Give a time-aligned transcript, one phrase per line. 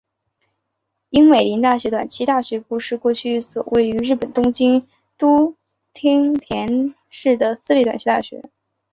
[1.11, 5.55] 樱美林大学短期大学部是过去一所位于日本东京都
[5.93, 8.49] 町田市的私立短期大学。